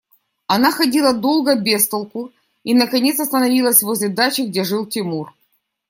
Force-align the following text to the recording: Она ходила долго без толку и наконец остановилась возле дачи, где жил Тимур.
Она 0.47 0.71
ходила 0.71 1.13
долго 1.13 1.53
без 1.55 1.87
толку 1.87 2.31
и 2.63 2.73
наконец 2.73 3.19
остановилась 3.19 3.83
возле 3.83 4.09
дачи, 4.09 4.41
где 4.41 4.63
жил 4.63 4.87
Тимур. 4.87 5.31